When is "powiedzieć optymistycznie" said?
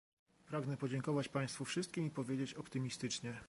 2.11-3.39